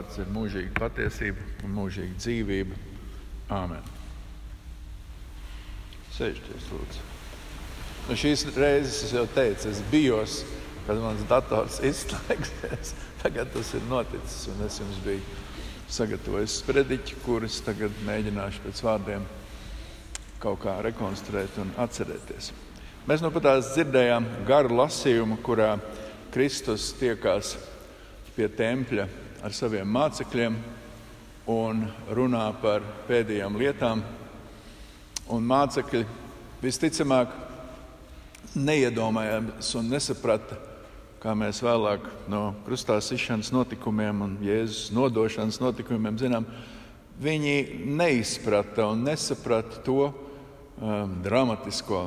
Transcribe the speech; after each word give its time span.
vārds 0.00 0.20
ir 0.20 0.30
mūžīga 0.32 0.72
patiesība 0.78 1.42
un 1.66 1.74
mūžīga 1.76 2.16
dzīvība. 2.16 2.76
Āmen. 3.52 3.84
Sēžties, 6.14 6.68
lūdzu. 6.72 7.04
Nu, 8.08 8.16
šīs 8.16 8.46
reizes 8.56 9.02
es 9.04 9.12
jau 9.12 9.26
teicu, 9.34 9.68
es 9.68 9.82
bijos, 9.90 10.40
kad 10.86 11.00
mans 11.02 11.22
dators 11.28 11.80
izslēgsies. 11.84 12.94
Tagad 13.22 13.52
tas 13.52 13.74
ir 13.76 13.84
noticis, 13.90 14.48
un 14.48 14.64
es 14.64 14.80
jums 14.80 15.02
biju 15.04 15.20
sagatavojis 15.90 16.60
sprediķi, 16.62 17.18
kurus 17.24 17.58
tagad 17.66 17.92
mēģināšu 18.06 18.62
pēc 18.62 18.80
vārdiem 18.86 19.24
kaut 20.40 20.62
kā 20.62 20.78
rekonstruēt 20.86 21.58
un 21.60 21.74
atcerēties. 21.82 22.52
Mēs 23.10 23.20
nu 23.20 23.28
pat 23.34 23.50
dzirdējām 23.66 24.28
garu 24.48 24.78
lasījumu, 24.78 25.40
kurā 25.44 25.74
Kristus 26.32 26.92
tiekās 26.96 27.56
pie 28.36 28.48
tempļa 28.48 29.08
ar 29.40 29.54
saviem 29.56 29.88
mācekļiem 29.88 30.56
un 31.50 31.84
runā 32.12 32.46
par 32.60 32.84
pēdējām 33.08 33.56
lietām. 33.60 34.02
Un 35.30 35.46
mācekļi 35.48 36.02
visticamāk 36.60 37.32
neiedomājās 38.58 39.72
un 39.78 39.88
nesaprata, 39.92 40.58
kā 41.20 41.34
mēs 41.36 41.62
vēlāk 41.64 42.04
no 42.32 42.50
krustā 42.66 42.98
sišanas 43.04 43.52
notikumiem 43.54 44.24
un 44.26 44.36
Jēzus 44.44 44.90
nodošanas 44.96 45.60
notikumiem 45.62 46.18
zinām, 46.20 46.48
viņi 47.20 47.56
neizprata 47.96 48.88
un 48.92 49.04
nesaprata 49.08 49.82
to 49.84 50.08
um, 50.08 51.18
dramatisko, 51.24 52.06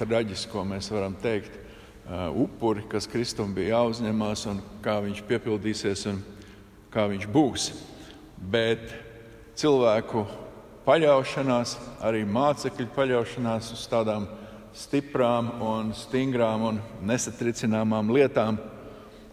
traģisko, 0.00 0.64
mēs 0.68 0.90
varam 0.92 1.16
teikt, 1.20 1.60
Uh, 2.04 2.28
upuri, 2.36 2.82
kas 2.84 3.06
Kristum 3.08 3.54
bija 3.56 3.78
jāuzņemās 3.78 4.42
un 4.50 4.58
kā 4.84 4.98
viņš 5.00 5.22
piepildīsies 5.24 6.02
un 6.10 6.18
kā 6.94 7.08
viņš 7.10 7.26
būs. 7.34 7.66
Bet 8.38 8.92
cilvēku 9.58 10.24
paļaušanās, 10.86 11.76
arī 12.04 12.22
mācekļu 12.28 12.86
paļaušanās 12.94 13.72
uz 13.74 13.84
tādām 13.90 14.28
stiprām 14.74 15.52
un 15.62 15.92
stingrām 15.96 16.68
un 16.70 16.80
nesatricināmām 17.06 18.10
lietām, 18.14 18.58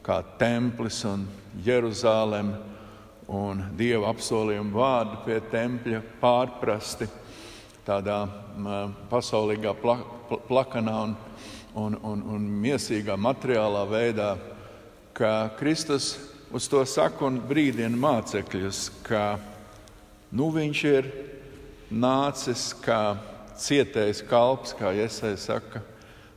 kā 0.02 0.22
templis 0.42 1.04
un 1.06 1.28
Jeruzalem 1.66 2.54
un 3.32 3.66
Dieva 3.78 4.10
apsolījuma 4.12 4.76
vārdi 4.76 5.20
pie 5.26 5.42
tempļa 5.52 6.02
pārprasti 6.22 7.08
tādā 7.86 8.24
pasaulīgā 9.10 9.74
pla, 9.82 9.98
pla, 10.30 10.40
plakanā 10.48 10.96
un 11.06 11.14
un, 11.74 11.96
un, 12.04 12.24
un 12.36 12.48
mīsīgā 12.62 13.16
materiālā 13.20 13.84
veidā, 13.90 14.32
ka 15.16 15.52
Kristus 15.60 16.14
uz 16.52 16.68
to 16.68 16.82
saka 16.86 17.26
un 17.28 17.40
brīdina 17.48 17.96
mācekļus, 17.96 18.88
ka 19.06 19.40
nu, 20.36 20.50
viņš 20.52 20.82
ir 20.90 21.08
nācis 21.92 22.72
kā 22.84 23.16
cietējs 23.62 24.24
kalps, 24.28 24.74
kā 24.76 24.92
Iesai 24.96 25.36
saka, 25.40 25.84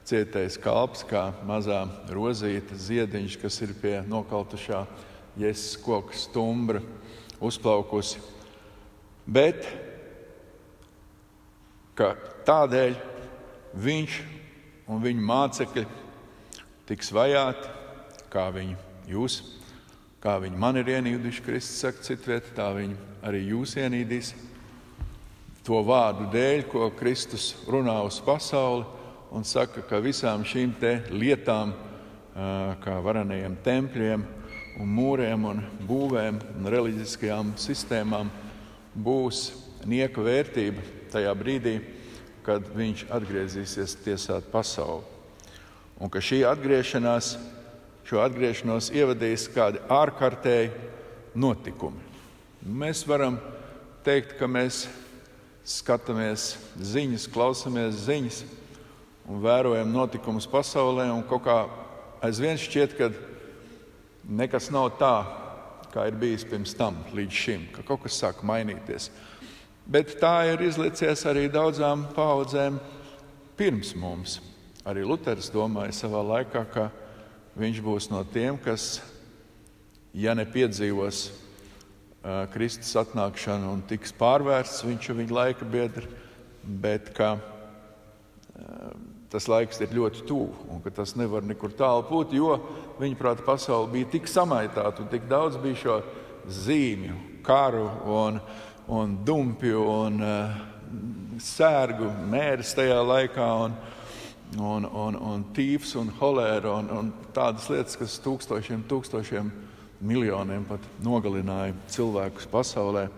cietējs 0.07 0.59
kalps, 0.63 1.03
kā 1.09 1.29
mazā 1.49 1.83
rozīta 2.15 2.79
ziediņš, 2.79 3.39
kas 3.43 3.59
ir 3.67 3.75
pie 3.81 3.97
nokautušā 4.07 4.85
jēzus 5.41 5.81
koka 5.83 6.15
stumbra 6.19 6.83
uzplaukusi. 7.43 8.23
Bet 9.27 9.67
tādēļ 12.47 12.97
viņš 13.83 14.21
un 14.93 15.03
viņu 15.03 15.27
mācekļi 15.27 15.87
tiks 16.87 17.11
vajāti, 17.15 17.71
kā 18.31 18.51
viņi 18.55 18.77
jūs, 19.09 19.41
kā 20.25 20.39
viņi 20.41 20.57
man 20.57 20.79
ir 20.81 20.89
ienīduši, 20.89 21.43
Kristus 21.45 21.83
saka, 21.85 22.01
citviet, 22.07 22.47
tā 22.57 22.71
viņi 22.73 22.95
arī 23.29 23.43
jūs 23.51 23.75
ienīdīs. 23.77 24.31
To 25.69 25.83
vārdu 25.85 26.31
dēļ, 26.33 26.63
ko 26.73 26.89
Kristus 26.97 27.51
runā 27.69 27.99
uz 28.07 28.23
pasauli 28.25 28.87
un 29.37 29.45
saka, 29.45 29.83
ka 29.85 30.01
visām 30.01 30.47
šīm 30.49 30.73
lietām, 31.13 31.75
kā 32.81 32.97
varenajiem 33.05 33.59
tempļiem, 33.65 34.25
un 34.81 34.95
mūriem, 34.97 35.45
un 35.45 35.61
būvēm 35.85 36.41
un 36.57 36.73
reliģiskajām 36.73 37.53
sistēmām, 37.61 38.31
būs 38.97 39.51
nieka 39.85 40.25
vērtība 40.25 40.81
tajā 41.13 41.35
brīdī, 41.37 41.79
kad 42.45 42.65
viņš 42.73 43.07
atgriezīsies 43.13 43.99
tiesāt 44.05 44.49
pasauli. 44.53 45.05
Un 46.01 46.09
ka 46.09 46.21
šī 46.25 46.43
atgriešanās, 46.49 47.37
šo 48.05 48.21
atgriešanos 48.25 48.91
ievadīs 48.95 49.47
kādi 49.53 49.81
ārkārtēji 49.93 50.73
notikumi. 51.35 52.01
Mēs 52.65 53.05
varam 53.09 53.39
teikt, 54.05 54.37
ka 54.39 54.49
mēs 54.49 54.85
skatāmies 55.65 56.55
ziņas, 56.77 57.29
klausāmies 57.33 58.05
ziņas 58.05 58.43
un 59.29 59.41
vērojam 59.45 59.93
notikumus 59.93 60.49
pasaulē, 60.51 61.09
kaut 61.29 61.45
kā 61.47 61.59
aizvien 62.25 62.61
šķiet, 62.61 62.97
ka 62.99 63.11
nekas 64.29 64.71
nav 64.73 64.95
tā, 65.01 65.15
kā 65.95 66.09
ir 66.09 66.19
bijis 66.21 66.45
pirms 66.49 66.75
tam, 66.77 66.99
līdz 67.17 67.41
šim, 67.45 67.69
ka 67.73 67.85
kaut 67.87 68.05
kas 68.05 68.19
sāk 68.21 68.43
mainīties. 68.45 69.11
Bet 69.85 70.17
tā 70.21 70.37
ir 70.53 70.65
izlicies 70.65 71.25
arī 71.29 71.47
daudzām 71.53 72.07
paudzēm 72.17 72.79
pirms 73.57 73.93
mums. 73.97 74.39
Arī 74.85 75.05
Luters 75.05 75.51
domāja 75.53 75.93
savā 75.97 76.21
laikā, 76.25 76.65
ka 76.73 76.89
viņš 77.59 77.81
būs 77.85 78.11
no 78.13 78.23
tiem, 78.35 78.59
kas, 78.61 78.99
ja 80.15 80.35
nepiedzīvos 80.39 81.25
uh, 81.31 82.45
Kristus 82.55 82.95
atnākšanu 82.99 83.73
un 83.73 83.83
tiks 83.89 84.15
pārvērsts, 84.19 84.85
viņš 84.87 85.09
ir 85.09 85.19
viņa 85.23 85.39
laika 85.39 85.69
biedrs, 85.69 86.11
bet 86.65 87.13
ka 87.17 87.37
uh, 87.39 88.93
tas 89.31 89.49
laiks 89.51 89.81
ir 89.83 89.95
ļoti 89.95 90.27
tuvu 90.29 90.69
un 90.71 90.83
ka 90.85 90.93
tas 90.95 91.17
nevar 91.19 91.47
nekur 91.47 91.75
tālu 91.75 92.05
būt, 92.11 92.37
jo 92.39 92.59
viņa 93.01 93.19
prāta 93.19 93.47
pasaule 93.47 93.91
bija 93.93 94.13
tik 94.13 94.31
samaitāta 94.31 95.03
un 95.03 95.11
tik 95.11 95.27
daudz 95.31 95.59
bija 95.63 95.81
šo 95.81 95.99
zīmju, 96.47 97.19
karu 97.47 97.89
un 98.11 98.39
un 98.87 99.17
dumpju 99.25 99.81
un 99.81 100.21
uh, 100.21 100.57
sērgu 101.41 102.11
mērs 102.31 102.75
tajā 102.77 103.01
laikā. 103.01 103.47
Un, 103.65 103.77
un, 104.59 104.87
un, 104.87 105.17
un 105.19 105.45
tīfs 105.57 105.95
un 105.99 106.11
holēra 106.21 106.77
un, 106.79 106.91
un 106.93 107.13
tādas 107.35 107.69
lietas, 107.73 107.99
kas 107.99 108.19
tūkstošiem, 108.25 108.85
tūkstošiem 108.91 109.51
miljoniem 110.05 110.67
pat 110.69 110.83
nogalināja 111.05 111.75
cilvēkus 111.95 112.49
pasaulē. 112.53 113.09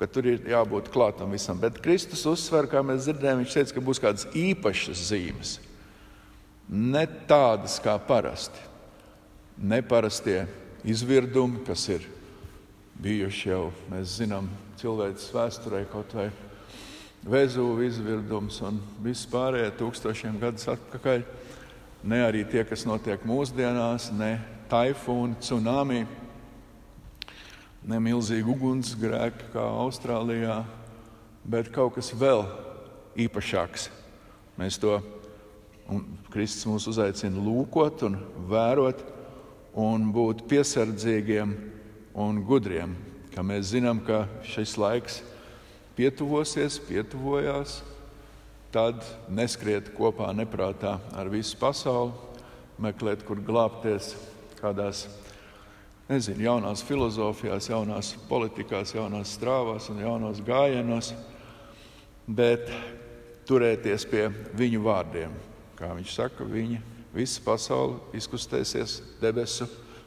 Tur 0.00 0.24
ir 0.30 0.46
jābūt 0.48 0.88
klātam 0.88 1.34
visam. 1.34 1.58
Bet 1.60 1.76
Kristus 1.84 2.22
uzsver, 2.24 2.64
kā 2.72 2.80
mēs 2.80 3.04
dzirdējām, 3.04 3.42
viņš 3.42 3.56
teica, 3.58 3.74
ka 3.76 3.82
būs 3.84 4.00
kādas 4.00 4.24
īpašas 4.32 5.02
zīmes. 5.10 5.58
Ne 6.72 7.02
tādas 7.28 7.76
kā 7.84 7.98
parasti. 8.00 8.62
Neparastie 9.60 10.46
izvirdumi, 10.88 11.60
kas 11.66 11.84
ir 11.92 12.06
bijuši 13.04 13.50
jau, 13.50 13.66
mēs 13.92 14.16
zinām, 14.22 14.48
cilvēces 14.80 15.34
vēsturē, 15.36 15.82
kaut 15.92 16.16
vai 16.16 16.30
Vēzūva 17.20 17.84
izvirdums 17.84 18.56
un 18.64 18.78
viss 19.04 19.28
pārējie 19.28 19.74
tūkstošiem 19.76 20.38
gadus 20.40 20.68
atpakaļ. 20.72 21.24
Ne 22.08 22.22
arī 22.24 22.46
tie, 22.48 22.62
kas 22.64 22.86
notiek 22.88 23.26
mūsdienās, 23.28 24.08
ne 24.16 24.38
taifūni, 24.70 25.36
tsunami, 25.42 26.06
ne 27.84 27.98
milzīgi 28.00 28.48
ugunsgrēki 28.54 29.50
kā 29.52 29.66
Austrālijā, 29.82 30.62
bet 31.44 31.68
kaut 31.74 31.98
kas 31.98 32.08
vēl 32.16 32.46
īpašāks. 33.20 33.90
Mēs 34.56 34.80
to, 34.80 34.96
Kristus 36.32 36.64
mūs 36.70 36.88
uzaicina 36.88 37.36
lūkot 37.36 38.06
un 38.08 38.16
vērot 38.48 39.04
un 39.76 40.08
būt 40.14 40.46
piesardzīgiem 40.48 41.54
un 42.16 42.42
gudriem 42.48 42.96
ka 43.34 43.44
mēs 43.46 43.70
zinām, 43.72 44.02
ka 44.04 44.24
šis 44.46 44.74
laiks 44.80 45.20
pietuvosies, 45.96 46.78
pietuvojās, 46.88 47.80
tad 48.74 49.02
neskriet 49.32 49.90
kopā 49.96 50.30
neprātā 50.36 50.98
ar 51.16 51.30
visu 51.32 51.58
pasauli, 51.60 52.12
meklēt, 52.80 53.24
kur 53.26 53.40
glābties 53.44 54.14
kādās 54.60 55.06
nezinu, 56.10 56.44
jaunās 56.46 56.84
filozofijās, 56.86 57.68
jaunās 57.70 58.14
politikās, 58.28 58.94
jaunās 58.94 59.34
strāvās 59.36 59.90
un 59.92 60.00
jaunos 60.02 60.40
gājienos, 60.46 61.12
bet 62.26 62.70
turēties 63.48 64.06
pie 64.10 64.28
viņu 64.58 64.82
vārdiem. 64.84 65.34
Kā 65.78 65.92
viņš 65.96 66.16
saka, 66.16 66.46
viņa 66.46 66.80
visa 67.14 67.42
pasaule 67.44 67.98
izkustēsies 68.16 69.00
debesu 69.22 69.66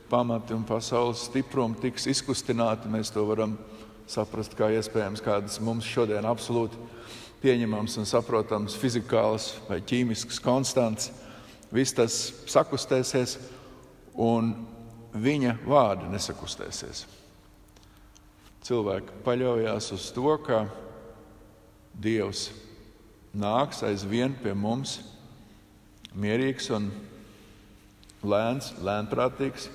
pamati 0.09 0.53
un 0.53 0.63
pasaules 0.67 1.25
stiprumi 1.27 1.79
tiks 1.81 2.05
izkustināti. 2.11 2.91
Mēs 2.91 3.11
to 3.13 3.25
varam 3.27 3.57
saprast 4.09 4.55
kā 4.57 4.69
iespējams 4.75 5.23
kādas 5.23 5.59
mums 5.63 5.87
šodien 5.87 6.25
absolūti 6.27 6.79
pieņemams 7.43 7.97
un 7.99 8.07
saprotams 8.07 8.75
fizikāls 8.79 9.53
vai 9.67 9.81
ķīmisks 9.83 10.39
konstants. 10.43 11.11
Viss 11.73 11.95
tas 11.95 12.15
sakustēsies, 12.47 13.37
un 14.15 14.53
viņa 15.13 15.57
vārdi 15.65 16.11
nesakustēsies. 16.13 17.05
cilvēki 18.63 19.23
paļaujas 19.25 19.91
uz 19.91 20.11
to, 20.15 20.37
ka 20.45 20.67
Dievs 21.93 22.51
nāks 23.33 23.83
aizvien 23.83 24.33
pie 24.33 24.53
mums 24.53 25.01
mierīgs 26.15 26.69
un 26.73 26.91
lēns, 28.23 28.71
lēnprātīgs, 28.81 29.67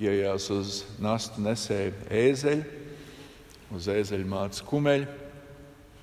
iejās 0.00 0.48
uz 0.50 0.84
nastu 1.02 1.42
nesēju 1.44 1.92
ēzeļu, 2.10 2.81
uz 3.72 3.88
ēzeļu 3.88 4.28
mātes 4.28 4.62
kumeļu, 4.66 5.06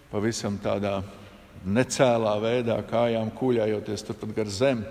pavisam 0.10 0.58
tādā 0.62 1.00
necēlā 1.66 2.36
veidā, 2.42 2.80
kājām 2.88 3.32
kuļājoties 3.36 4.06
turpat 4.08 4.34
gar 4.38 4.50
zemi 4.54 4.88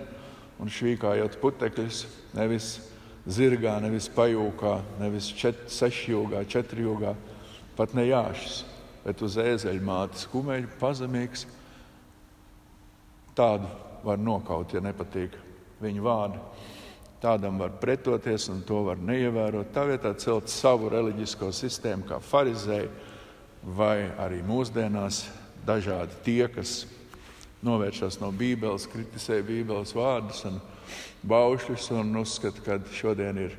un 0.59 0.71
švīkājot 0.71 1.39
putekļus, 1.41 2.03
nevis 2.37 2.69
zirgā, 3.29 3.77
nevis 3.83 4.09
pajūkā, 4.13 4.75
nevis 4.99 5.29
čet, 5.35 5.67
sešjūgā, 5.71 6.43
četrjūgā, 6.49 7.13
pat 7.77 7.95
ne 7.97 8.07
jāšas, 8.09 8.63
bet 9.05 9.21
uz 9.25 9.37
ēzeļu 9.39 9.85
mātes 9.85 10.27
kumeļu 10.31 10.71
pazemīgs. 10.81 11.45
Tādu 13.37 13.69
var 14.03 14.19
nokaut, 14.19 14.73
ja 14.75 14.83
nepatīk 14.83 15.35
viņa 15.83 16.03
vārdi. 16.03 16.41
Tādam 17.19 17.57
var 17.59 17.73
pretoties 17.81 18.47
un 18.47 18.61
to 18.63 18.83
var 18.87 18.99
neievērot. 19.03 19.73
Tā 19.75 19.83
vietā 19.89 20.13
celt 20.15 20.47
savu 20.51 20.87
reliģisko 20.91 21.51
sistēmu, 21.51 22.07
kā 22.07 22.21
farizēji, 22.23 22.87
vai 23.75 24.07
arī 24.23 24.39
mūsdienās 24.47 25.25
dažādi 25.67 26.15
tie, 26.23 26.45
kas 26.47 26.85
novēršas 27.65 28.21
no 28.21 28.31
Bībeles, 28.31 28.87
kritizē 28.87 29.41
Bībeles 29.43 29.91
vārdus 29.97 30.45
un 30.47 30.61
baušļus 31.27 31.89
un 31.99 32.21
uzskata, 32.21 32.63
ka 32.63 32.79
šodien 32.95 33.41
ir 33.49 33.57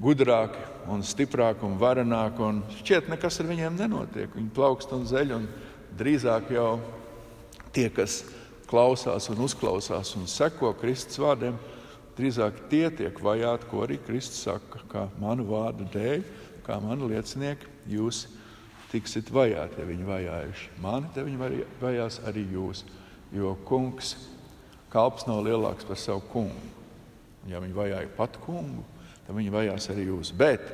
gudrāki 0.00 0.62
un 0.90 1.02
stiprāki 1.02 1.66
un 1.66 1.76
varenāki. 1.80 2.46
Un 2.46 2.62
šķiet, 2.78 3.10
nekas 3.10 3.40
ar 3.42 3.50
viņiem 3.50 3.78
nenotiek. 3.80 4.30
Viņi 4.36 4.54
plaukst 4.54 4.94
un 4.96 5.02
zeļ 5.10 5.34
un 5.36 5.50
drīzāk 5.98 6.54
jau 6.54 6.78
tie, 7.74 7.88
kas 7.90 8.22
klausās 8.70 9.26
un 9.32 9.42
uzklausās 9.44 10.14
un 10.14 10.30
seko 10.30 10.72
Kristus 10.78 11.18
vārdiem, 11.18 11.58
drīzāk 12.20 12.64
tie 12.70 12.84
tiek 12.94 13.16
vajāti, 13.24 13.68
ko 13.70 13.84
arī 13.86 13.96
Kristus 14.04 14.44
saka, 14.46 14.82
kā 14.90 15.06
manu 15.20 15.46
vārdu 15.48 15.86
dēļ, 15.92 16.22
kā 16.66 16.76
mani 16.82 17.08
liecinieki, 17.10 17.70
jūs 17.90 18.26
tiksit 18.92 19.30
vajāti, 19.32 19.80
ja 19.80 19.86
viņi 19.88 20.08
vajājuši 20.08 20.68
mani, 20.82 21.10
tad 21.14 21.26
viņi 21.28 21.64
vajās 21.80 22.20
arī 22.28 22.44
jūs. 22.52 22.84
Jo 23.34 23.54
kungs, 23.66 24.14
kalps 24.90 25.26
nav 25.28 25.44
lielāks 25.46 25.86
par 25.86 25.98
savu 25.98 26.22
kungu. 26.32 26.70
Ja 27.48 27.62
viņi 27.62 27.76
vajāja 27.76 28.12
pat 28.16 28.36
kungu, 28.42 28.84
tad 29.26 29.36
viņi 29.38 29.54
vajās 29.54 29.90
arī 29.92 30.08
jūs. 30.10 30.32
Bet 30.36 30.64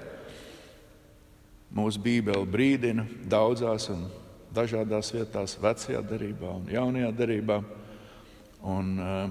mūsu 1.76 2.00
Bībele 2.02 2.48
brīdina 2.48 3.04
daudzās 3.28 3.90
un 3.92 4.06
dažādās 4.56 5.12
vietās, 5.12 5.58
vecajā 5.60 6.00
darbā 6.08 6.54
un 6.56 6.70
jaunajā 6.72 7.12
darbā 7.16 7.60
Un, 8.66 8.98
uh, 8.98 9.30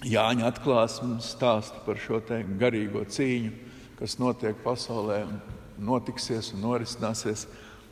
Jāņa 0.00 0.46
atklāsmes 0.48 1.26
stāsta 1.34 1.82
par 1.84 1.98
šo 2.00 2.22
garīgo 2.56 3.02
cīņu, 3.04 3.50
kas 3.98 4.14
notiek 4.16 4.56
pasaulē, 4.64 5.26
notiksies 5.76 6.54
un 6.54 6.62
norisināsies 6.64 7.42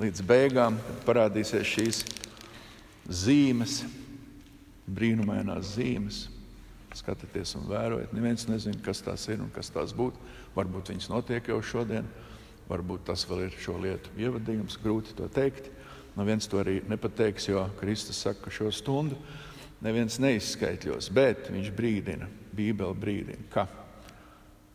līdz 0.00 0.22
beigām, 0.24 0.78
kad 0.86 1.02
parādīsies 1.04 1.68
šīs 1.68 1.98
zīmes, 3.12 3.82
brīnumainās 4.88 5.74
zīmes. 5.74 6.22
Skatieties 6.96 7.52
un 7.58 7.66
vērojiet. 7.68 8.14
Neviens 8.16 8.46
nezina, 8.48 8.80
kas 8.80 9.04
tās 9.04 9.26
ir 9.28 9.42
un 9.44 9.50
kas 9.52 9.68
tās 9.74 9.92
būtu. 9.92 10.16
Varbūt 10.56 10.94
viņas 10.94 11.10
notiek 11.12 11.50
jau 11.52 11.58
šodien, 11.60 12.08
varbūt 12.70 13.04
tas 13.10 13.26
vēl 13.28 13.44
ir 13.50 13.58
šo 13.60 13.76
lietu 13.84 14.14
ievadījums, 14.16 14.80
grūti 14.80 15.12
to 15.18 15.28
teikt. 15.28 15.68
No 16.16 16.24
viens 16.24 16.48
to 16.48 16.62
arī 16.62 16.78
nepateiks, 16.88 17.50
jo 17.50 17.66
Kristus 17.76 18.24
saka, 18.24 18.46
ka 18.46 18.54
šo 18.54 18.72
stundu 18.72 19.20
neviens 19.84 20.18
neizskaitļos, 20.22 21.10
bet 21.14 21.50
viņš 21.52 21.70
brīdina, 21.76 22.28
Bībele 22.58 22.96
brīdina, 22.98 23.44
ka 23.52 23.68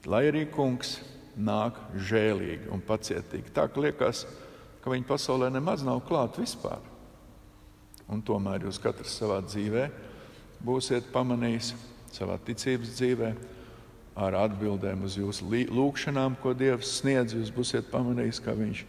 lai 0.08 0.26
arī 0.30 0.46
kungs 0.52 0.98
nāk 1.36 1.80
žēlīgi 2.10 2.70
un 2.72 2.84
pacietīgi, 2.86 3.52
tā 3.56 3.68
ka 3.72 3.84
liekas, 3.84 4.26
ka 4.84 4.92
viņa 4.92 5.08
pasaulē 5.08 5.50
nemaz 5.52 5.84
nav 5.86 6.04
klāta 6.08 6.44
vispār. 6.44 6.82
Un 8.12 8.22
tomēr 8.22 8.68
jūs 8.68 8.82
katrs 8.84 9.16
savā 9.18 9.40
dzīvē 9.46 9.88
būsiet 10.64 11.10
pamanījis, 11.14 11.74
savā 12.14 12.38
ticības 12.46 12.92
dzīvē, 12.98 13.32
ar 14.14 14.36
atbildēm 14.44 15.06
uz 15.08 15.16
jūsu 15.18 15.48
lūgšanām, 15.74 16.36
ko 16.42 16.54
Dievs 16.54 17.00
sniedz, 17.00 17.34
jūs 17.34 17.50
būsiet 17.54 17.90
pamanījis, 17.92 18.42
ka 18.44 18.54
Viņš 18.54 18.84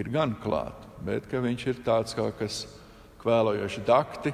ir 0.00 0.08
gan 0.08 0.32
klāts, 0.40 0.88
bet 1.04 1.28
ka 1.28 1.42
Viņš 1.44 1.66
ir 1.68 1.82
tāds 1.84 2.16
kā 2.16 2.30
kas 2.38 2.64
kvēlojoši 3.20 3.84
dakti, 3.86 4.32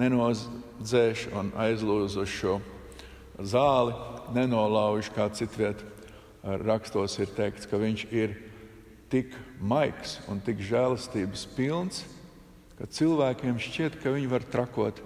nenodzēš 0.00 1.28
un 1.36 1.52
aizlūz 1.56 2.16
uz 2.20 2.32
šo 2.32 2.58
zāli, 3.40 3.94
nenolauž 4.36 5.10
kā 5.14 5.28
citviet. 5.34 5.82
Rakstos 6.46 7.16
ir 7.18 7.32
teikts, 7.34 7.66
ka 7.66 7.78
viņš 7.80 8.04
ir 8.14 8.36
tik 9.10 9.34
maigs 9.58 10.20
un 10.30 10.38
tik 10.44 10.60
žēlastības 10.62 11.42
pilns, 11.56 12.04
ka 12.78 12.86
cilvēkiem 12.86 13.58
šķiet, 13.58 13.98
ka 14.02 14.12
viņi 14.14 14.30
var 14.30 14.46
trakot 14.46 15.00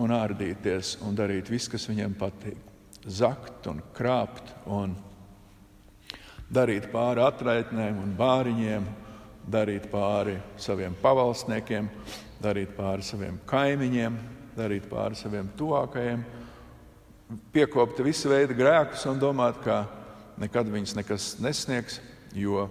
un 0.00 0.14
ārdīties 0.16 0.96
un 1.06 1.14
darīt 1.14 1.50
visu, 1.52 1.70
kas 1.74 1.86
viņiem 1.90 2.16
patīk. 2.18 2.58
Zakt 3.06 3.66
un 3.70 3.82
krāpt 3.94 4.52
un 4.70 4.96
darīt 6.52 6.88
pāri 6.92 7.22
atraitnēm 7.24 7.98
un 8.02 8.12
bāriņiem, 8.18 8.84
darīt 9.50 9.88
pāri 9.90 10.36
saviem 10.60 10.94
pavalsniekiem, 11.02 11.88
darīt 12.42 12.74
pāri 12.76 13.04
saviem 13.06 13.38
kaimiņiem, 13.48 14.16
darīt 14.56 14.88
pāri 14.90 15.18
saviem 15.18 15.48
tuvākajiem, 15.58 16.22
piekopt 17.54 18.02
visu 18.04 18.30
veidu 18.32 18.56
grēkus 18.58 19.06
un 19.10 19.20
domāt, 19.22 19.60
ka 19.64 19.84
nekad 20.40 20.68
viņas 20.72 20.96
nekas 20.98 21.28
nesniegs, 21.42 22.00
jo 22.34 22.66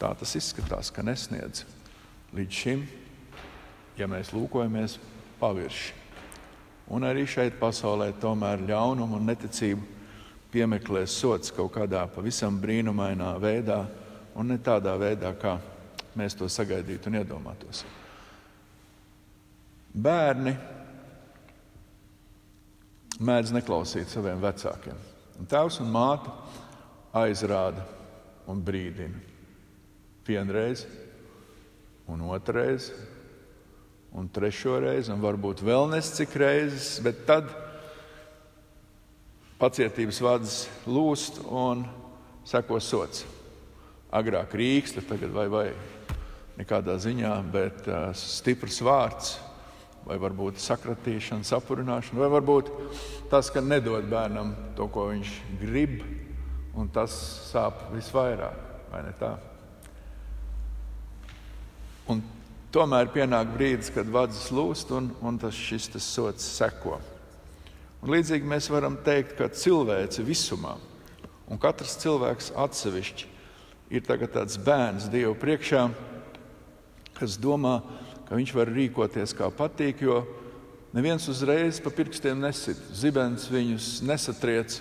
tā 0.00 0.14
tas 0.18 0.34
izskatās, 0.38 0.90
ka 0.90 1.04
nesniedz. 1.06 1.64
Līdz 2.34 2.60
šim, 2.62 2.86
ja 3.98 4.08
mēs 4.10 4.32
lūkojamies 4.34 4.96
pavirši, 5.38 5.92
un 6.94 7.06
arī 7.06 7.26
šeit 7.30 7.60
pasaulē 7.60 8.10
tomēr 8.20 8.64
ļaunumu 8.66 9.20
un 9.20 9.28
neticību 9.30 9.92
piemeklēs 10.54 11.14
sots 11.20 11.54
kaut 11.54 11.72
kādā 11.74 12.04
pavisam 12.10 12.58
brīnumainā 12.62 13.34
veidā, 13.42 13.84
un 14.34 14.50
ne 14.50 14.58
tādā 14.58 14.94
veidā, 14.98 15.34
kā 15.38 15.58
mēs 16.18 16.34
to 16.38 16.48
sagaidītu 16.50 17.10
un 17.10 17.20
iedomātos. 17.22 17.84
Bērni 19.94 20.56
mēdz 23.22 23.52
neklausīt 23.54 24.10
saviem 24.10 24.40
vecākiem. 24.42 24.98
Un 25.38 25.50
tēvs 25.50 25.78
un 25.84 25.92
māte 25.94 26.32
aizrāda 27.14 27.84
un 28.50 28.58
brīdina. 28.64 29.22
Vienreiz, 30.26 30.82
un 32.10 32.24
otrreiz, 32.26 32.88
un 34.14 34.26
trešo 34.34 34.80
reizi, 34.82 35.12
un 35.14 35.22
varbūt 35.22 35.62
vēl 35.62 35.86
nescik 35.92 36.34
reizes, 36.42 36.96
bet 37.04 37.22
tad 37.28 37.50
pacietības 39.60 40.20
vads 40.24 40.58
lūst 40.90 41.42
un 41.46 41.86
seko 42.48 42.80
sots. 42.82 43.24
Agrāk 44.14 44.54
rīksta, 44.58 45.04
tagad 45.06 45.34
vai 45.34 45.48
vai 45.52 45.66
nekādā 46.58 46.94
ziņā, 47.02 47.34
bet 47.52 47.86
uh, 47.90 48.10
stiprs 48.14 48.82
vārds 48.84 49.34
vai 50.04 50.18
varbūt 50.20 50.60
sakratīšana, 50.60 51.46
sapurināšana, 51.48 52.20
vai 52.20 52.28
varbūt 52.36 52.70
tas, 53.32 53.48
ka 53.52 53.62
nedod 53.64 54.04
bērnam 54.10 54.52
to, 54.76 54.88
ko 54.92 55.08
viņš 55.10 55.32
grib, 55.62 56.02
un 56.76 56.90
tas 56.92 57.14
sāp 57.48 57.86
visvairāk, 57.94 58.58
vai 58.92 59.04
tomēr 62.74 63.08
pienāk 63.14 63.54
brīdis, 63.54 63.92
kad 63.94 64.10
vadzis 64.12 64.50
lūst, 64.52 64.92
un, 64.92 65.08
un 65.24 65.38
tas 65.40 65.56
šis 65.56 65.88
tas 65.94 66.04
sots 66.04 66.44
seko. 66.58 66.98
Un 68.04 68.12
līdzīgi 68.12 68.44
mēs 68.44 68.68
varam 68.68 68.98
teikt, 69.00 69.38
ka 69.38 69.48
cilvēce 69.48 70.24
visumā, 70.26 70.74
un 71.48 71.60
katrs 71.60 71.96
cilvēks 72.02 72.52
atsevišķi, 72.60 73.30
ir 73.94 74.04
tāds 74.04 74.58
bērns 74.60 75.08
Dievu 75.12 75.32
priekšā, 75.40 75.86
kas 77.16 77.38
domā, 77.40 77.78
ka 77.80 78.03
viņš 78.30 78.54
var 78.56 78.72
rīkoties 78.72 79.34
kā 79.36 79.50
patīk, 79.52 80.00
jo 80.04 80.22
neviens 80.94 81.26
uzreiz 81.28 81.80
pa 81.82 81.92
pirkstiem 81.92 82.40
nesit. 82.40 82.80
Zibens 82.96 83.48
viņus 83.52 83.98
nesatriec 84.06 84.78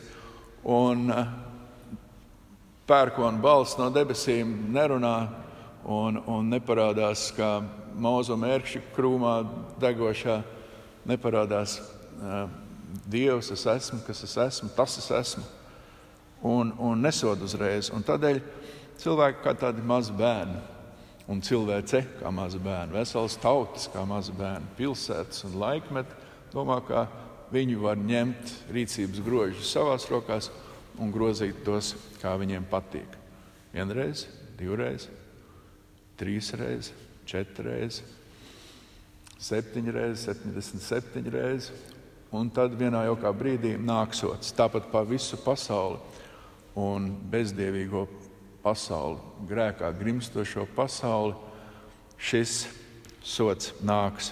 un 0.63 1.09
eh, 1.11 1.31
pērkona 2.87 3.41
balss 3.43 3.77
no 3.79 3.89
debesīm 3.93 4.71
nerunā 4.73 5.17
un, 5.83 6.21
un 6.27 6.51
neparādās 6.53 7.29
kā 7.35 7.57
mūzu 7.99 8.37
mērķa 8.39 8.83
krūmā 8.95 9.37
degošā. 9.81 10.41
Neparādās 11.03 11.81
uh, 12.23 12.45
Dievs, 13.11 13.49
es 13.51 13.65
esmu, 13.67 13.97
kas 14.07 14.21
es 14.23 14.37
esmu, 14.39 14.69
tas 14.71 14.93
es 15.01 15.09
esmu. 15.11 15.43
Un, 16.47 16.71
un 16.79 17.01
nesod 17.03 17.41
uzreiz. 17.43 17.89
Un 17.91 18.05
tādēļ 18.07 18.39
cilvēki 19.03 19.43
kā 19.43 19.51
tādi 19.59 19.83
mazi 19.83 20.15
bērni 20.15 20.61
un 21.31 21.41
cilvēce 21.43 22.03
kā 22.19 22.31
maza 22.33 22.59
bērna, 22.61 22.97
veselas 22.97 23.37
tautas 23.39 23.87
kā 23.93 24.03
maza 24.07 24.33
bērna, 24.35 24.73
pilsētas 24.77 25.45
un 25.47 25.57
laikmeti 25.61 26.17
domā, 26.53 26.79
ka 26.87 27.05
viņi 27.53 27.77
var 27.79 27.99
ņemt 27.99 28.53
rīcības 28.73 29.23
grožus 29.23 29.71
savās 29.71 30.07
rokās 30.11 30.49
un 31.01 31.13
grozīt 31.13 31.63
tos, 31.65 31.93
kā 32.21 32.35
viņiem 32.39 32.65
patīk. 32.69 33.17
Vienreiz, 33.73 34.27
divreiz, 34.59 35.07
trīsreiz, 36.19 36.91
četrreiz, 37.29 38.01
septiņreiz, 39.41 40.27
septiņdesmit 40.27 40.85
septiņreiz, 40.85 41.71
un 42.33 42.49
tad 42.53 42.75
vienā 42.77 43.05
jaukā 43.09 43.31
brīdī 43.37 43.75
nāksots 43.77 44.53
tāpat 44.57 44.89
pa 44.91 45.03
visu 45.07 45.39
pasauli 45.41 45.99
un 46.79 47.09
bezdievīgo 47.31 48.07
pasauli, 48.63 49.19
grēkā 49.49 49.91
grimstošo 49.99 50.65
pasauli, 50.75 51.35
šis 52.17 52.63
sots 53.23 53.73
nāks. 53.83 54.31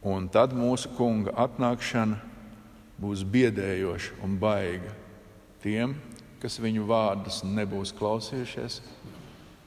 Un 0.00 0.30
tad 0.32 0.54
mūsu 0.56 0.88
kunga 0.96 1.34
atnākšana 1.44 2.16
būs 3.00 3.24
biedējoša 3.28 4.16
un 4.24 4.38
baiga. 4.40 4.94
Tiem, 5.60 5.92
kas 6.40 6.56
viņu 6.60 6.86
vārdus 6.88 7.42
nebūs 7.44 7.92
klausījušies, 7.98 8.80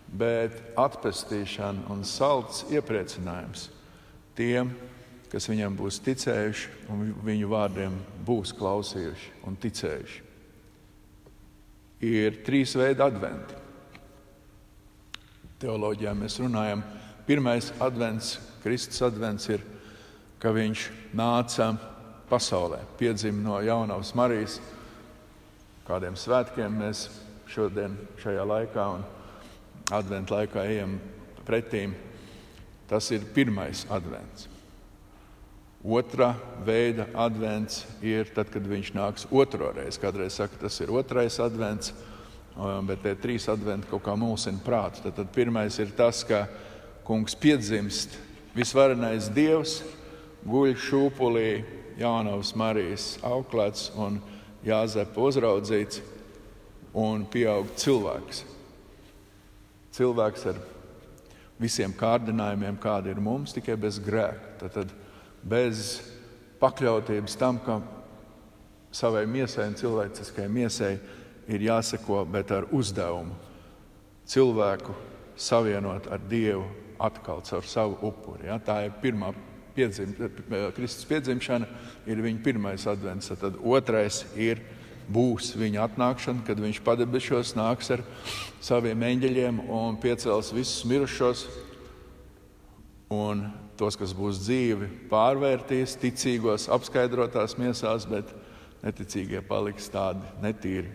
bet 0.10 0.58
atpestīšana 0.78 1.86
un 1.94 2.02
salds 2.06 2.66
iepriecinājums. 2.74 3.70
Tiem, 4.34 4.74
kas 5.30 5.46
viņam 5.50 5.78
būs 5.78 6.02
ticējuši 6.06 6.90
un 6.90 7.10
viņu 7.26 7.50
vārdiem 7.54 7.98
būs 8.26 8.54
klausījuši 8.58 9.34
un 9.46 9.58
ticējuši 9.62 10.33
ir 12.04 12.42
trīs 12.46 12.76
veidi 12.78 13.04
adventi. 13.04 13.60
Teoloģijā 15.64 16.12
mēs 16.18 16.38
runājam, 16.44 16.84
pirmais 17.28 17.72
advents, 17.84 18.36
Kristus 18.64 19.02
advents 19.06 19.48
ir, 19.52 19.64
ka 20.40 20.52
viņš 20.52 20.88
nāca 21.16 21.72
pasaulē, 22.28 22.82
piedzima 23.00 23.44
no 23.46 23.60
jaunās 23.64 24.12
Marijas. 24.18 24.60
Kādiem 25.88 26.16
svētkiem 26.20 26.80
mēs 26.80 27.08
šodien, 27.52 27.96
šajā 28.24 28.44
laikā 28.48 28.88
un 28.98 29.04
adventu 29.92 30.36
laikā 30.36 30.64
ejam 30.72 30.98
pretīm. 31.48 31.96
Tas 32.88 33.10
ir 33.16 33.24
pirmais 33.36 33.86
advents. 33.92 34.53
Otra 35.84 36.30
veida 36.64 37.10
advents 37.20 37.82
ir 38.00 38.30
tad, 38.32 38.48
kad 38.54 38.64
viņš 38.64 38.94
nāks 38.96 39.26
otro 39.28 39.74
reizi. 39.76 40.00
Kādreiz 40.00 40.38
saka, 40.40 40.56
tas 40.62 40.80
ir 40.80 40.94
otrais 40.96 41.36
advents, 41.44 41.92
bet 42.88 43.04
tie 43.04 43.18
trīs 43.20 43.50
adventi 43.52 43.90
kaut 43.92 44.06
kā 44.06 44.16
mulsina 44.16 44.64
prātu. 44.64 45.04
Tad, 45.04 45.18
tad 45.18 45.34
pirmais 45.36 45.76
ir 45.84 45.92
tas, 45.98 46.24
ka 46.24 46.46
kungs 47.04 47.36
piedzimst, 47.36 48.16
visvarenais 48.56 49.28
dievs 49.36 49.82
guļ 50.48 50.78
šūpulī 50.80 51.50
Jānavas 52.00 52.56
Marijas 52.56 53.18
auklēts 53.28 53.92
un 54.00 54.22
Jāzepa 54.64 55.20
uzraudzīts 55.20 56.00
un 56.96 57.28
pieaug 57.28 57.76
cilvēks. 57.76 58.46
Cilvēks 59.94 60.48
ar 60.48 60.64
visiem 61.60 61.92
kārdinājumiem, 61.92 62.80
kādi 62.80 63.12
ir 63.12 63.20
mums, 63.20 63.52
tikai 63.52 63.76
bez 63.76 64.00
grēka. 64.00 64.56
Tad, 64.64 64.78
tad 64.80 65.00
bez 65.44 66.02
pakļautības 66.62 67.36
tam, 67.40 67.60
ka 67.64 67.82
savai 68.94 69.26
miesai 69.28 69.68
un 69.72 69.80
cilvēciskajai 69.80 70.52
miesai 70.52 70.94
ir 71.52 71.66
jāseko, 71.66 72.24
bet 72.30 72.52
ar 72.56 72.70
uzdevumu 72.72 73.36
cilvēku 74.30 74.94
savienot 75.36 76.08
ar 76.08 76.22
Dievu 76.30 76.68
atkal 77.02 77.42
caur 77.44 77.66
savu 77.68 77.98
upuri. 78.06 78.48
Ja? 78.48 78.60
Tā 78.64 78.86
ir 78.88 78.94
pirmā 79.02 79.34
piedzim, 79.76 80.14
Kristus 80.78 81.08
piedzimšana, 81.10 81.68
ir 82.08 82.22
viņa 82.24 82.44
pirmais 82.46 82.86
advents. 82.88 83.32
Tad 83.42 83.58
otrais 83.58 84.22
ir 84.38 84.62
būs 85.12 85.52
viņa 85.60 85.88
atnākšana, 85.90 86.46
kad 86.48 86.62
viņš 86.62 86.80
padebešos 86.86 87.56
nāks 87.58 87.92
ar 87.98 88.06
saviem 88.64 89.04
eņģeļiem 89.10 89.66
un 89.68 90.00
piecels 90.00 90.54
visus 90.56 90.86
mirušos. 90.88 91.48
Un 93.14 93.50
tos, 93.84 94.00
kas 94.00 94.14
būs 94.16 94.40
dzīvi, 94.46 94.88
pārvērtīs 95.12 95.98
ticīgos, 96.00 96.70
apskaidrotās 96.72 97.58
miesās, 97.60 98.08
bet 98.08 98.32
neticīgie 98.84 99.42
paliks 99.44 99.90
tādi 99.92 100.24
netīri, 100.44 100.92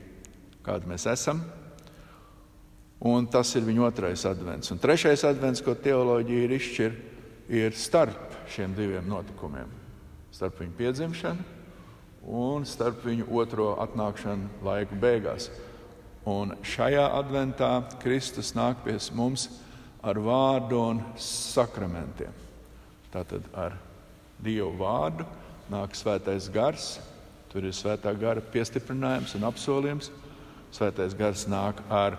kādi 0.65 0.89
mēs 0.89 1.05
esam. 1.13 1.43
Un 2.99 3.29
tas 3.31 3.53
ir 3.55 3.67
viņa 3.67 3.85
otrais 3.87 4.25
advents. 4.27 4.73
Un 4.73 4.81
trešais 4.83 5.23
advents, 5.29 5.63
ko 5.63 5.77
teoloģija 5.79 6.47
ir 6.49 6.57
izšķirta, 6.57 7.15
ir 7.49 7.77
starp 7.77 8.35
šiem 8.51 8.75
diviem 8.77 9.07
notikumiem. 9.09 9.71
Starp 10.35 10.59
viņu 10.61 10.75
piedzimšanu 10.81 11.47
un 12.29 12.67
starp 12.69 13.05
viņu 13.07 13.29
otro 13.41 13.71
atnākšanu 13.85 14.65
laika 14.67 14.99
beigās. 15.01 15.49
Un 16.29 16.57
šajā 16.67 17.07
adventā 17.21 17.71
Kristus 18.03 18.53
nāk 18.57 18.83
pie 18.85 18.99
mums 19.17 19.47
ar 20.05 20.19
vārdu 20.21 20.83
un 20.91 21.01
sakramentiem. 21.17 22.48
Tātad 23.13 23.47
ar 23.57 23.77
Dievu 24.39 24.71
vārdu 24.79 25.25
nāk 25.73 25.97
svētais 25.97 26.49
gars, 26.53 26.99
tur 27.51 27.65
ir 27.65 27.75
svētā 27.77 28.13
gara 28.19 28.43
piestiprinājums 28.53 29.35
un 29.39 29.47
apsolījums. 29.49 30.11
Svētais 30.75 31.15
gars 31.17 31.47
nāk 31.49 31.81
ar 31.89 32.19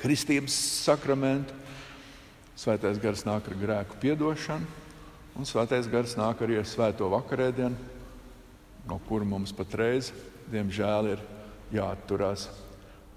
kristības 0.00 0.56
sakramentu, 0.82 1.54
svētais 2.58 2.98
gars 3.00 3.22
nāk 3.28 3.46
ar 3.46 3.58
grēku 3.60 3.98
piedošanu, 4.02 4.66
un 5.38 5.46
svētais 5.46 5.88
gars 5.90 6.16
nāk 6.18 6.42
arī 6.42 6.58
ar 6.58 6.66
svēto 6.68 7.06
vakarēdienu, 7.12 7.78
no 8.90 8.98
kura 9.06 9.28
mums 9.28 9.54
patreiz, 9.54 10.10
diemžēl, 10.50 11.12
ir 11.14 11.22
jāatturās 11.76 12.48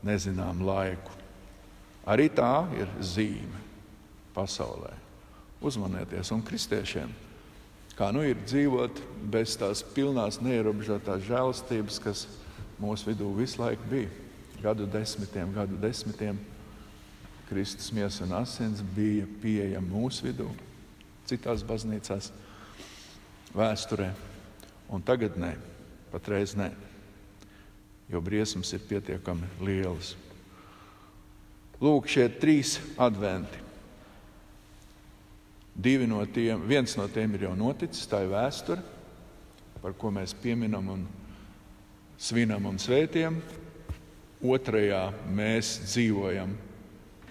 nezinām 0.05 0.61
laiku. 0.67 1.17
Arī 2.05 2.29
tā 2.35 2.67
ir 2.77 2.91
zīme 3.01 3.63
pasaulē 4.35 5.02
uzmanieties 5.63 6.31
un 6.35 6.43
kristiešiem. 6.45 7.11
Kā 7.93 8.09
nu 8.13 8.23
ir 8.25 8.39
dzīvot 8.41 9.01
bez 9.31 9.53
tās 9.59 9.83
pilnās, 9.93 10.39
neierobežotās 10.41 11.25
žēlastības, 11.27 11.99
kas 12.01 12.25
mūsu 12.81 13.11
vidū 13.11 13.29
visu 13.37 13.61
laiku 13.61 13.85
bija. 13.91 14.09
Gadu 14.63 14.87
desmitiem, 14.87 15.51
gadu 15.53 15.77
desmitiem 15.77 16.39
Kristus 17.49 17.91
miesa 17.93 18.23
un 18.25 18.33
asins 18.39 18.81
bija 18.95 19.27
pieejama 19.43 19.91
mūsu 19.91 20.25
vidū, 20.25 20.47
citās 21.29 21.61
baznīcās, 21.67 22.31
vēsturē. 23.53 24.09
Un 24.93 25.03
tagad 25.05 25.37
nē, 25.37 25.51
patreiz 26.13 26.55
nē, 26.57 26.71
jo 28.09 28.21
briesmas 28.23 28.73
ir 28.73 28.81
pietiekami 28.87 29.49
lielas. 29.61 30.15
Lūk, 31.83 32.07
šie 32.09 32.29
trīs 32.39 32.77
adventi 32.97 33.61
Divi 35.73 36.05
no 36.05 36.21
tiem, 36.29 36.61
viens 36.69 36.93
no 36.97 37.07
tiem 37.09 37.33
ir 37.33 37.47
jau 37.47 37.55
noticis, 37.57 38.05
tā 38.09 38.21
ir 38.23 38.31
vēsture, 38.33 38.81
par 39.81 39.95
ko 39.97 40.11
mēs 40.13 40.35
pieminam 40.37 40.91
un 40.93 41.05
svinam 42.21 42.67
un 42.69 42.77
svētiem. 42.79 43.39
Otrajā 44.43 45.07
mēs 45.33 45.77
dzīvojam, 45.87 46.51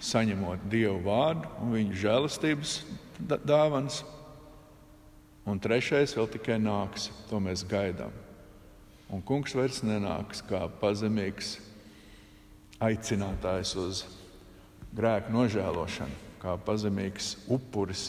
saņemot 0.02 0.64
Dievu 0.72 0.98
vārdu 1.04 1.50
un 1.62 1.74
viņa 1.76 1.98
žēlastības 2.02 2.74
dāvanas. 3.46 4.00
Un 5.46 5.58
trešais 5.62 6.14
vēl 6.16 6.30
tikai 6.32 6.56
nāks, 6.62 7.10
to 7.28 7.38
mēs 7.42 7.66
gaidām. 7.68 8.14
Un 9.12 9.22
kungs 9.26 9.54
vairs 9.54 9.82
nenāks 9.84 10.40
kā 10.48 10.64
pazemīgs 10.80 11.58
aicinātājs 12.82 13.74
uz 13.78 14.02
grēku 14.96 15.34
nožēlošanu, 15.34 16.18
kā 16.42 16.56
pazemīgs 16.66 17.36
upuris 17.52 18.08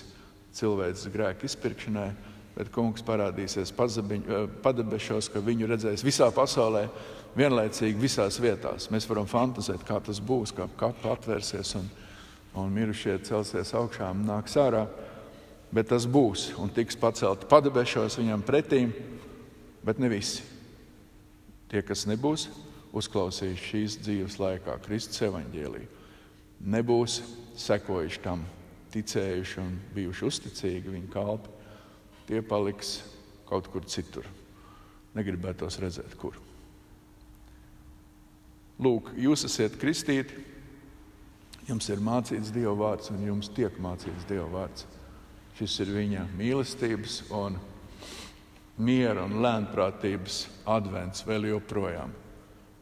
cilvēces 0.58 1.12
grēku 1.14 1.48
izpirkšanai, 1.48 2.12
bet 2.54 2.70
kungs 2.74 3.04
parādīsies 3.06 3.74
eh, 3.74 4.34
padebešos, 4.64 5.30
ka 5.34 5.42
viņu 5.42 5.70
redzēs 5.72 6.06
visā 6.06 6.30
pasaulē, 6.34 6.88
vienlaicīgi 7.38 8.00
visās 8.00 8.38
vietās. 8.42 8.90
Mēs 8.94 9.08
varam 9.10 9.28
fantazēt, 9.30 9.84
kā 9.88 10.00
tas 10.04 10.22
būs, 10.22 10.54
kā 10.54 10.68
kapa 10.78 11.16
atvērsies 11.16 11.76
un, 11.80 11.90
un 12.62 12.74
mirušie 12.74 13.18
celsies 13.26 13.74
augšā 13.74 14.12
un 14.14 14.26
nāks 14.28 14.58
ārā. 14.62 14.86
Bet 15.74 15.90
tas 15.90 16.06
būs 16.06 16.52
un 16.62 16.70
tiks 16.70 16.98
pacelti 17.02 17.50
padebešos 17.50 18.20
viņam 18.20 18.44
pretīm, 18.46 18.94
bet 19.82 19.98
ne 19.98 20.12
visi. 20.12 20.46
Tie, 21.72 21.82
kas 21.82 22.06
nebūs 22.06 22.52
uzklausījuši 22.94 23.70
šīs 23.72 23.96
dzīves 24.06 24.38
laikā 24.38 24.78
Kristus 24.86 25.24
evaņģēlīju, 25.26 25.88
nebūs 26.70 27.24
sekojuši 27.58 28.22
tam 28.22 28.44
ticējuši 28.94 29.60
un 29.64 29.76
bijuši 29.96 30.26
uzticīgi 30.30 30.94
viņa 30.94 31.12
kalpi, 31.14 31.52
tie 32.30 32.42
paliks 32.46 32.96
kaut 33.50 33.68
kur 33.74 33.86
citur. 33.90 34.28
Negribētos 35.14 35.78
redzēt, 35.82 36.16
kur. 36.18 36.40
Lūk, 38.82 39.12
jūs 39.20 39.46
esat 39.46 39.76
kristīti, 39.82 40.54
Jums 41.64 41.88
ir 41.94 42.02
mācīts 42.04 42.52
Dieva 42.52 42.74
vārds, 42.76 43.08
un 43.14 43.22
jums 43.24 43.48
tiek 43.56 43.76
mācīts 43.80 44.26
Dieva 44.28 44.50
vārds. 44.52 44.84
Šis 45.56 45.78
ir 45.86 45.94
viņa 45.96 46.26
mīlestības, 46.36 47.22
un 47.32 47.56
miera 48.84 49.24
un 49.24 49.38
lēnprātības 49.44 50.42
advents 50.68 51.24
vēl 51.24 51.48
joprojām. 51.54 52.12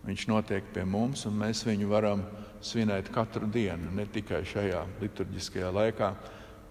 Viņš 0.08 0.25
notiek 0.32 0.72
pie 0.74 0.86
mums, 0.88 1.27
un 1.30 1.38
mēs 1.38 1.62
viņu 1.68 1.91
varam 1.91 2.24
svinēt 2.62 3.10
katru 3.13 3.50
dienu, 3.51 3.91
ne 3.96 4.06
tikai 4.06 4.44
šajā 4.48 4.84
liturģiskajā 5.01 5.72
laikā, 5.74 6.12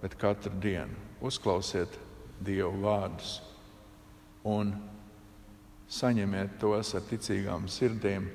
bet 0.03 0.17
katru 0.21 0.55
dienu. 0.63 1.09
Uzklausiet 1.21 1.99
Dieva 2.41 2.73
vārdus 2.81 3.35
un 4.49 4.73
saņemiet 5.91 6.55
tos 6.63 6.95
ar 6.97 7.03
ticīgām 7.05 7.67
sirdīm, 7.69 8.31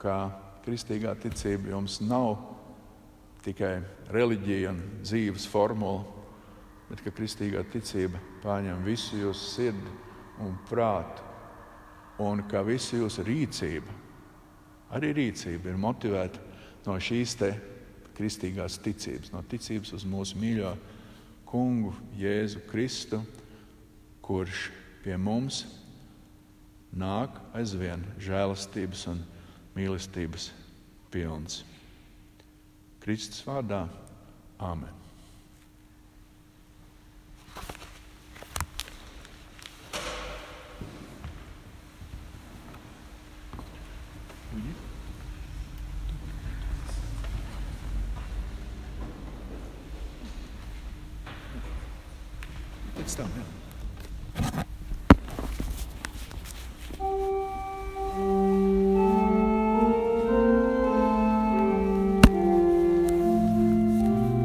ka 0.00 0.16
kristīgā 0.64 1.12
ticība 1.20 1.70
jums 1.74 2.00
nav 2.02 2.32
tikai 3.44 3.76
reliģija 4.10 4.72
un 4.72 4.80
dzīves 5.04 5.46
formula, 5.48 6.02
bet 6.90 7.04
ka 7.04 7.12
kristīgā 7.14 7.62
ticība 7.70 8.18
pārņem 8.42 8.82
visu 8.84 9.20
jūsu 9.20 9.50
sirdi 9.54 9.94
un 10.42 10.56
prātu, 10.68 11.22
un 12.20 12.42
ka 12.50 12.64
visa 12.66 12.98
jūsu 12.98 13.24
rīcība, 13.24 13.94
arī 14.94 15.12
rīcība, 15.16 15.70
ir 15.70 15.80
motivēta 15.80 16.42
no 16.86 16.96
šīs 17.00 17.36
kristīgās 18.16 18.78
ticības, 18.84 19.32
no 19.32 19.42
ticības 19.48 19.94
uz 19.96 20.04
mūsu 20.08 20.38
mīļo 20.40 20.74
kungu 21.48 21.94
Jēzu 22.20 22.62
Kristu, 22.68 23.22
kurš 24.22 24.68
pie 25.04 25.16
mums 25.16 25.64
nāk 26.92 27.38
aizvien 27.56 28.02
žēlastības 28.20 29.06
un 29.12 29.22
mīlestības 29.76 30.50
pilns. 31.10 31.62
Kristus 33.00 33.42
vārdā 33.46 33.86
Āmen. 34.60 34.92